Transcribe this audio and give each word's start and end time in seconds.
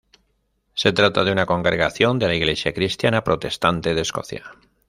Se 0.73 0.93
trata 0.93 1.23
de 1.23 1.31
una 1.31 1.45
congregación 1.45 2.17
de 2.17 2.25
la 2.27 2.33
Iglesia 2.33 2.73
cristiana 2.73 3.23
protestante 3.23 3.93
de 3.93 4.01
Escocia. 4.01 4.43